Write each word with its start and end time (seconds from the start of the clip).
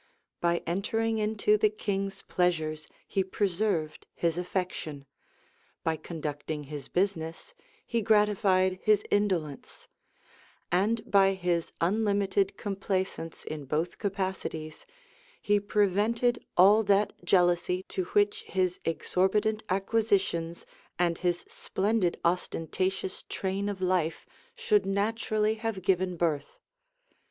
By 0.39 0.63
entering 0.65 1.19
into 1.19 1.57
the 1.59 1.69
king's 1.69 2.23
pleasures, 2.23 2.87
he 3.07 3.23
preserved 3.23 4.07
his 4.15 4.35
affection; 4.35 5.05
by 5.83 5.95
conducting 5.95 6.63
his 6.63 6.87
business, 6.87 7.53
he 7.85 8.01
gratified 8.01 8.79
his 8.81 9.03
indolence; 9.11 9.87
and 10.71 11.01
by 11.11 11.33
his 11.35 11.71
unlimited 11.79 12.57
complaisance 12.57 13.43
in 13.43 13.65
both 13.65 13.99
capacities, 13.99 14.87
he 15.39 15.59
prevented 15.59 16.43
all 16.57 16.81
that 16.85 17.13
jealousy 17.23 17.83
to 17.89 18.05
which 18.05 18.41
his 18.47 18.79
exorbitant 18.83 19.63
acquisitions 19.69 20.65
and 20.97 21.19
his 21.19 21.45
splendid 21.47 22.19
ostentatious 22.25 23.23
train 23.29 23.69
of 23.69 23.83
life 23.83 24.25
should 24.55 24.83
naturally 24.83 25.53
have 25.61 25.83
given 25.83 26.17
birth. 26.17 26.57